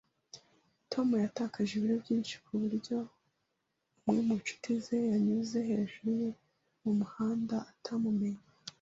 Tom 0.91 1.07
yatakaje 1.25 1.71
ibiro 1.75 1.95
byinshi 2.03 2.35
ku 2.43 2.51
buryo 2.61 2.97
umwe 4.03 4.19
mu 4.27 4.33
ncuti 4.39 4.71
ze 4.83 4.97
yanyuze 5.11 5.57
hejuru 5.69 6.09
ye 6.21 6.29
mu 6.81 6.91
muhanda, 6.99 7.55
atamumenye. 7.71 8.43